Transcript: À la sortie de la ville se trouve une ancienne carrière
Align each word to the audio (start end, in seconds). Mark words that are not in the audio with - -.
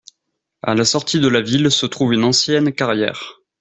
À 0.63 0.73
la 0.73 0.83
sortie 0.83 1.19
de 1.19 1.27
la 1.27 1.41
ville 1.41 1.69
se 1.69 1.85
trouve 1.85 2.13
une 2.15 2.23
ancienne 2.23 2.73
carrière 2.73 3.39